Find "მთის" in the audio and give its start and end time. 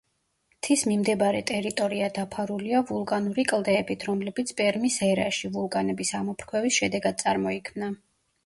0.53-0.83